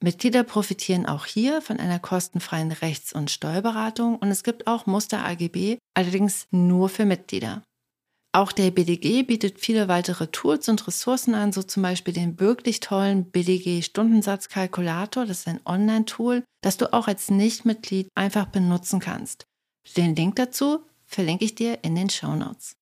Mitglieder 0.02 0.44
profitieren 0.44 1.04
auch 1.04 1.26
hier 1.26 1.60
von 1.60 1.78
einer 1.78 1.98
kostenfreien 1.98 2.72
Rechts- 2.72 3.12
und 3.12 3.30
Steuerberatung 3.30 4.16
und 4.16 4.30
es 4.30 4.42
gibt 4.42 4.66
auch 4.66 4.86
Muster-AGB, 4.86 5.76
allerdings 5.92 6.46
nur 6.52 6.88
für 6.88 7.04
Mitglieder. 7.04 7.62
Auch 8.32 8.50
der 8.50 8.70
BDG 8.70 9.24
bietet 9.24 9.60
viele 9.60 9.88
weitere 9.88 10.28
Tools 10.28 10.70
und 10.70 10.86
Ressourcen 10.86 11.34
an, 11.34 11.52
so 11.52 11.62
zum 11.62 11.82
Beispiel 11.82 12.14
den 12.14 12.40
wirklich 12.40 12.80
tollen 12.80 13.30
BDG 13.30 13.82
Stundensatzkalkulator. 13.82 15.26
Das 15.26 15.40
ist 15.40 15.48
ein 15.48 15.60
Online-Tool, 15.66 16.44
das 16.62 16.78
du 16.78 16.90
auch 16.94 17.08
als 17.08 17.30
Nichtmitglied 17.30 18.08
einfach 18.14 18.46
benutzen 18.46 19.00
kannst. 19.00 19.44
Den 19.98 20.16
Link 20.16 20.36
dazu 20.36 20.82
verlinke 21.04 21.44
ich 21.44 21.54
dir 21.54 21.84
in 21.84 21.94
den 21.94 22.08
Show 22.08 22.34
Notes. 22.34 22.78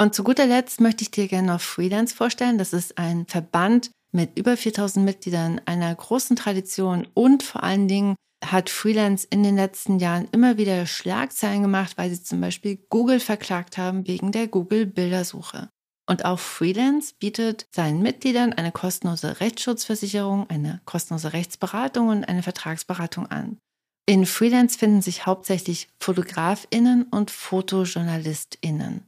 Und 0.00 0.14
zu 0.14 0.22
guter 0.22 0.46
Letzt 0.46 0.80
möchte 0.80 1.02
ich 1.02 1.10
dir 1.10 1.26
gerne 1.26 1.48
noch 1.48 1.60
Freelance 1.60 2.14
vorstellen. 2.14 2.56
Das 2.56 2.72
ist 2.72 2.98
ein 2.98 3.26
Verband 3.26 3.90
mit 4.12 4.38
über 4.38 4.56
4000 4.56 5.04
Mitgliedern, 5.04 5.60
einer 5.66 5.94
großen 5.94 6.36
Tradition 6.36 7.06
und 7.14 7.42
vor 7.42 7.62
allen 7.62 7.88
Dingen 7.88 8.14
hat 8.44 8.70
Freelance 8.70 9.26
in 9.28 9.42
den 9.42 9.56
letzten 9.56 9.98
Jahren 9.98 10.28
immer 10.30 10.56
wieder 10.56 10.86
Schlagzeilen 10.86 11.62
gemacht, 11.62 11.98
weil 11.98 12.10
sie 12.10 12.22
zum 12.22 12.40
Beispiel 12.40 12.78
Google 12.88 13.18
verklagt 13.18 13.76
haben 13.76 14.06
wegen 14.06 14.30
der 14.30 14.46
Google-Bildersuche. 14.46 15.68
Und 16.08 16.24
auch 16.24 16.38
Freelance 16.38 17.14
bietet 17.18 17.66
seinen 17.74 18.00
Mitgliedern 18.00 18.52
eine 18.52 18.72
kostenlose 18.72 19.40
Rechtsschutzversicherung, 19.40 20.48
eine 20.48 20.80
kostenlose 20.86 21.32
Rechtsberatung 21.32 22.08
und 22.08 22.24
eine 22.24 22.42
Vertragsberatung 22.42 23.26
an. 23.26 23.58
In 24.06 24.24
Freelance 24.24 24.78
finden 24.78 25.02
sich 25.02 25.26
hauptsächlich 25.26 25.88
Fotografinnen 26.00 27.02
und 27.02 27.30
Fotojournalistinnen. 27.30 29.02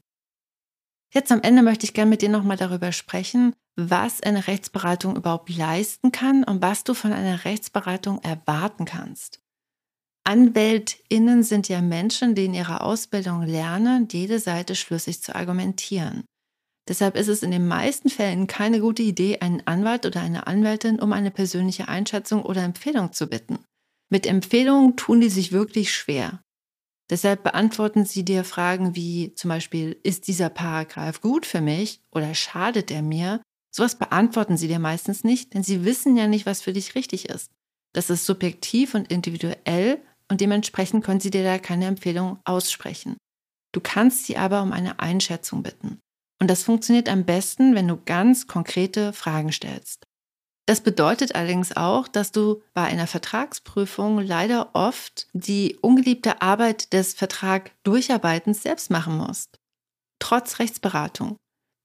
Jetzt 1.12 1.32
am 1.32 1.42
Ende 1.42 1.62
möchte 1.62 1.84
ich 1.84 1.94
gerne 1.94 2.10
mit 2.10 2.22
dir 2.22 2.28
nochmal 2.28 2.56
darüber 2.56 2.92
sprechen, 2.92 3.54
was 3.76 4.22
eine 4.22 4.46
Rechtsberatung 4.46 5.16
überhaupt 5.16 5.48
leisten 5.54 6.12
kann 6.12 6.44
und 6.44 6.62
was 6.62 6.84
du 6.84 6.94
von 6.94 7.12
einer 7.12 7.44
Rechtsberatung 7.44 8.20
erwarten 8.22 8.84
kannst. 8.84 9.40
Anwältinnen 10.24 11.42
sind 11.42 11.68
ja 11.68 11.80
Menschen, 11.80 12.34
die 12.34 12.44
in 12.44 12.54
ihrer 12.54 12.82
Ausbildung 12.82 13.42
lernen, 13.42 14.06
jede 14.10 14.38
Seite 14.38 14.76
schlüssig 14.76 15.22
zu 15.22 15.34
argumentieren. 15.34 16.24
Deshalb 16.88 17.16
ist 17.16 17.28
es 17.28 17.42
in 17.42 17.50
den 17.50 17.66
meisten 17.66 18.08
Fällen 18.08 18.46
keine 18.46 18.80
gute 18.80 19.02
Idee, 19.02 19.40
einen 19.40 19.66
Anwalt 19.66 20.06
oder 20.06 20.20
eine 20.20 20.46
Anwältin 20.46 21.00
um 21.00 21.12
eine 21.12 21.30
persönliche 21.30 21.88
Einschätzung 21.88 22.42
oder 22.42 22.62
Empfehlung 22.62 23.12
zu 23.12 23.26
bitten. 23.26 23.58
Mit 24.10 24.26
Empfehlungen 24.26 24.96
tun 24.96 25.20
die 25.20 25.28
sich 25.28 25.52
wirklich 25.52 25.92
schwer. 25.94 26.42
Deshalb 27.10 27.42
beantworten 27.42 28.04
sie 28.04 28.24
dir 28.24 28.44
Fragen 28.44 28.94
wie 28.94 29.34
zum 29.34 29.48
Beispiel, 29.48 29.98
ist 30.04 30.28
dieser 30.28 30.48
Paragraph 30.48 31.20
gut 31.20 31.44
für 31.44 31.60
mich 31.60 32.00
oder 32.12 32.34
schadet 32.34 32.90
er 32.92 33.02
mir? 33.02 33.42
Sowas 33.72 33.96
beantworten 33.96 34.56
sie 34.56 34.68
dir 34.68 34.78
meistens 34.78 35.24
nicht, 35.24 35.52
denn 35.54 35.64
sie 35.64 35.84
wissen 35.84 36.16
ja 36.16 36.28
nicht, 36.28 36.46
was 36.46 36.62
für 36.62 36.72
dich 36.72 36.94
richtig 36.94 37.28
ist. 37.28 37.50
Das 37.92 38.10
ist 38.10 38.26
subjektiv 38.26 38.94
und 38.94 39.10
individuell 39.10 40.00
und 40.28 40.40
dementsprechend 40.40 41.04
können 41.04 41.20
sie 41.20 41.30
dir 41.30 41.42
da 41.42 41.58
keine 41.58 41.86
Empfehlung 41.86 42.38
aussprechen. 42.44 43.16
Du 43.72 43.80
kannst 43.80 44.26
sie 44.26 44.36
aber 44.36 44.62
um 44.62 44.72
eine 44.72 45.00
Einschätzung 45.00 45.64
bitten. 45.64 45.98
Und 46.40 46.48
das 46.48 46.62
funktioniert 46.62 47.08
am 47.08 47.24
besten, 47.24 47.74
wenn 47.74 47.88
du 47.88 48.00
ganz 48.04 48.46
konkrete 48.46 49.12
Fragen 49.12 49.52
stellst. 49.52 50.04
Das 50.70 50.82
bedeutet 50.82 51.34
allerdings 51.34 51.76
auch, 51.76 52.06
dass 52.06 52.30
du 52.30 52.62
bei 52.74 52.84
einer 52.84 53.08
Vertragsprüfung 53.08 54.20
leider 54.20 54.72
oft 54.76 55.26
die 55.32 55.76
ungeliebte 55.80 56.42
Arbeit 56.42 56.92
des 56.92 57.12
Vertrag-Durcharbeitens 57.14 58.62
selbst 58.62 58.88
machen 58.88 59.16
musst. 59.16 59.58
Trotz 60.20 60.60
Rechtsberatung. 60.60 61.34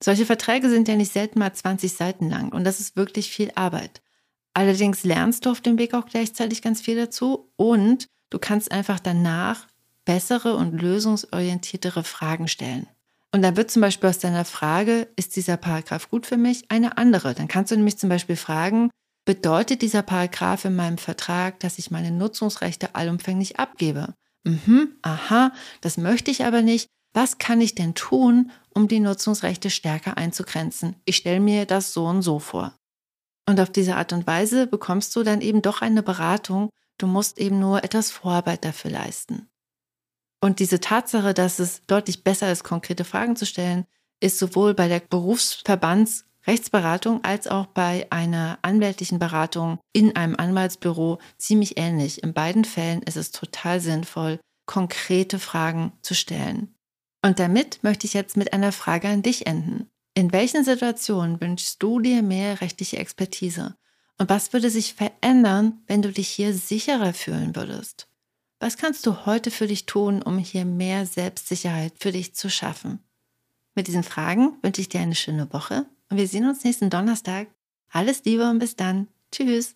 Solche 0.04 0.28
Verträge 0.28 0.70
sind 0.70 0.88
ja 0.88 0.96
nicht 0.96 1.12
selten 1.12 1.40
mal 1.40 1.52
20 1.52 1.94
Seiten 1.94 2.30
lang 2.30 2.54
und 2.54 2.64
das 2.64 2.80
ist 2.80 2.96
wirklich 2.96 3.32
viel 3.32 3.52
Arbeit. 3.56 4.04
Allerdings 4.54 5.04
lernst 5.04 5.48
du 5.48 5.50
auf 5.50 5.62
dem 5.62 5.80
Weg 5.80 5.96
auch 5.96 6.06
gleichzeitig 6.06 6.62
ganz 6.62 6.80
viel 6.80 6.96
dazu 6.96 7.52
und 7.56 8.06
du 8.30 8.38
kannst 8.38 8.72
einfach 8.72 9.00
danach 9.00 9.66
bessere 10.06 10.54
und 10.58 10.80
lösungsorientiertere 10.80 12.04
Fragen 12.04 12.48
stellen. 12.48 12.86
Und 13.36 13.42
dann 13.42 13.58
wird 13.58 13.70
zum 13.70 13.82
Beispiel 13.82 14.08
aus 14.08 14.20
deiner 14.20 14.46
Frage, 14.46 15.10
ist 15.18 15.36
dieser 15.36 15.58
Paragraph 15.58 16.10
gut 16.10 16.26
für 16.26 16.38
mich, 16.38 16.72
eine 16.72 16.98
andere. 16.98 17.34
Dann 17.34 17.50
kannst 17.50 17.70
du 17.70 17.76
nämlich 17.76 17.98
zum 17.98 18.08
Beispiel 18.08 18.38
fragen, 18.38 18.92
bedeutet 19.26 19.82
dieser 19.82 20.04
Paragraph 20.04 20.64
in 20.64 20.74
meinem 20.74 20.98
Vertrag, 20.98 21.60
dass 21.60 21.78
ich 21.78 21.92
meine 21.92 22.12
Nutzungsrechte 22.12 22.96
allumfänglich 22.96 23.60
abgebe? 23.60 24.14
Mhm, 24.46 24.96
aha, 25.02 25.52
das 25.82 25.98
möchte 25.98 26.32
ich 26.32 26.46
aber 26.46 26.62
nicht. 26.62 26.88
Was 27.14 27.38
kann 27.38 27.60
ich 27.60 27.76
denn 27.76 27.94
tun, 27.94 28.52
um 28.74 28.88
die 28.88 29.02
Nutzungsrechte 29.02 29.70
stärker 29.70 30.16
einzugrenzen? 30.16 30.96
Ich 31.04 31.18
stelle 31.18 31.42
mir 31.42 31.66
das 31.66 31.92
so 31.92 32.06
und 32.06 32.22
so 32.22 32.40
vor. 32.40 32.74
Und 33.50 33.60
auf 33.60 33.70
diese 33.70 33.98
Art 33.98 34.14
und 34.14 34.26
Weise 34.26 34.66
bekommst 34.66 35.14
du 35.14 35.24
dann 35.24 35.42
eben 35.42 35.62
doch 35.62 35.82
eine 35.82 36.04
Beratung. 36.04 36.70
Du 36.98 37.06
musst 37.06 37.38
eben 37.38 37.60
nur 37.60 37.84
etwas 37.84 38.12
Vorarbeit 38.12 38.64
dafür 38.64 38.92
leisten. 38.92 39.50
Und 40.46 40.60
diese 40.60 40.80
Tatsache, 40.80 41.34
dass 41.34 41.58
es 41.58 41.82
deutlich 41.88 42.24
besser 42.24 42.52
ist, 42.52 42.64
konkrete 42.64 43.04
Fragen 43.04 43.36
zu 43.36 43.48
stellen, 43.48 43.88
ist 44.20 44.38
sowohl 44.38 44.76
bei 44.76 44.88
der 44.88 45.00
Berufsverbandsrechtsberatung 45.00 47.24
als 47.24 47.48
auch 47.48 47.66
bei 47.66 48.06
einer 48.12 48.60
anwältlichen 48.62 49.18
Beratung 49.18 49.80
in 49.92 50.16
einem 50.16 50.36
Anwaltsbüro 50.36 51.18
ziemlich 51.40 51.80
ähnlich. 51.80 52.22
In 52.22 52.36
beiden 52.36 52.64
Fällen 52.64 53.02
ist 53.02 53.18
es 53.18 53.32
total 53.32 53.80
sinnvoll, 53.80 54.40
konkrete 54.68 55.40
Fragen 55.40 55.94
zu 56.04 56.14
stellen. 56.14 56.76
Und 57.24 57.40
damit 57.40 57.80
möchte 57.82 58.06
ich 58.06 58.14
jetzt 58.14 58.38
mit 58.38 58.54
einer 58.54 58.72
Frage 58.72 59.08
an 59.08 59.24
dich 59.24 59.48
enden. 59.48 59.90
In 60.14 60.32
welchen 60.32 60.64
Situationen 60.64 61.42
wünschst 61.42 61.82
du 61.82 62.00
dir 62.00 62.22
mehr 62.22 62.62
rechtliche 62.62 62.98
Expertise? 62.98 63.78
Und 64.20 64.30
was 64.30 64.54
würde 64.54 64.70
sich 64.70 64.94
verändern, 64.94 65.82
wenn 65.88 66.04
du 66.04 66.12
dich 66.12 66.28
hier 66.28 66.54
sicherer 66.54 67.14
fühlen 67.14 67.56
würdest? 67.56 68.08
Was 68.60 68.78
kannst 68.78 69.06
du 69.06 69.26
heute 69.26 69.52
für 69.52 69.68
dich 69.68 69.86
tun, 69.86 70.22
um 70.22 70.38
hier 70.38 70.64
mehr 70.64 71.06
Selbstsicherheit 71.06 71.94
für 72.00 72.14
dich 72.14 72.36
zu 72.36 72.50
schaffen? 72.50 73.00
Mit 73.76 73.88
diesen 73.88 74.04
Fragen 74.04 74.58
wünsche 74.62 74.80
ich 74.80 74.88
dir 74.88 75.02
eine 75.02 75.16
schöne 75.16 75.52
Woche 75.52 75.86
und 76.10 76.16
wir 76.18 76.28
sehen 76.28 76.48
uns 76.48 76.64
nächsten 76.64 76.90
Donnerstag. 76.90 77.50
Alles 77.92 78.24
Liebe 78.24 78.50
und 78.50 78.60
bis 78.60 78.78
dann. 78.78 79.08
Tschüss. 79.32 79.76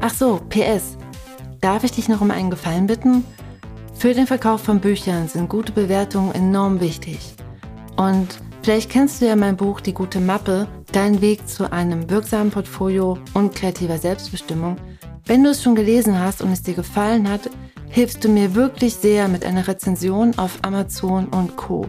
Ach 0.00 0.12
so, 0.12 0.40
PS. 0.48 0.96
Darf 1.60 1.84
ich 1.84 1.92
dich 1.92 2.08
noch 2.08 2.20
um 2.20 2.32
einen 2.32 2.50
Gefallen 2.50 2.88
bitten? 2.88 3.24
Für 3.94 4.12
den 4.12 4.26
Verkauf 4.26 4.64
von 4.64 4.80
Büchern 4.80 5.28
sind 5.28 5.48
gute 5.48 5.70
Bewertungen 5.70 6.34
enorm 6.34 6.80
wichtig. 6.80 7.20
Und 7.96 8.40
vielleicht 8.62 8.90
kennst 8.90 9.20
du 9.20 9.26
ja 9.26 9.36
mein 9.36 9.56
Buch 9.56 9.80
Die 9.80 9.94
gute 9.94 10.20
Mappe, 10.20 10.68
dein 10.92 11.20
Weg 11.20 11.48
zu 11.48 11.72
einem 11.72 12.08
wirksamen 12.08 12.50
Portfolio 12.50 13.18
und 13.34 13.54
kreativer 13.54 13.98
Selbstbestimmung. 13.98 14.76
Wenn 15.26 15.44
du 15.44 15.50
es 15.50 15.62
schon 15.62 15.74
gelesen 15.74 16.18
hast 16.18 16.42
und 16.42 16.52
es 16.52 16.62
dir 16.62 16.74
gefallen 16.74 17.28
hat, 17.28 17.50
hilfst 17.88 18.24
du 18.24 18.28
mir 18.28 18.54
wirklich 18.54 18.94
sehr 18.94 19.28
mit 19.28 19.44
einer 19.44 19.68
Rezension 19.68 20.38
auf 20.38 20.58
Amazon 20.62 21.26
und 21.28 21.56
Co. 21.56 21.86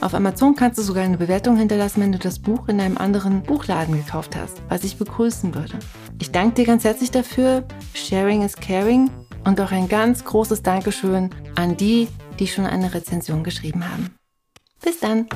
Auf 0.00 0.14
Amazon 0.14 0.54
kannst 0.54 0.78
du 0.78 0.82
sogar 0.82 1.04
eine 1.04 1.18
Bewertung 1.18 1.56
hinterlassen, 1.56 2.00
wenn 2.00 2.12
du 2.12 2.18
das 2.18 2.38
Buch 2.38 2.68
in 2.68 2.80
einem 2.80 2.96
anderen 2.96 3.42
Buchladen 3.42 3.96
gekauft 3.96 4.34
hast, 4.34 4.62
was 4.68 4.84
ich 4.84 4.96
begrüßen 4.96 5.54
würde. 5.54 5.78
Ich 6.20 6.30
danke 6.30 6.54
dir 6.54 6.66
ganz 6.66 6.84
herzlich 6.84 7.10
dafür. 7.10 7.64
Sharing 7.94 8.42
is 8.42 8.56
caring. 8.56 9.10
Und 9.44 9.60
auch 9.60 9.72
ein 9.72 9.88
ganz 9.88 10.24
großes 10.24 10.62
Dankeschön 10.62 11.30
an 11.54 11.76
die, 11.76 12.08
die 12.38 12.46
schon 12.46 12.66
eine 12.66 12.92
Rezension 12.92 13.42
geschrieben 13.42 13.84
haben. 13.90 14.14
Bis 14.82 15.00
dann! 15.00 15.26